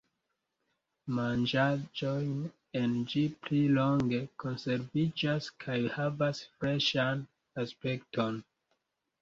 [1.17, 2.23] Manĝaĵoj
[2.79, 7.23] en ĝi pli longe konserviĝas kaj havas freŝan
[7.67, 8.43] aspekton.